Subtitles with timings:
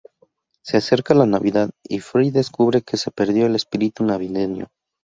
[0.63, 4.65] Se acerca la navidad, y Fry descubre que se perdió el espíritu navideño.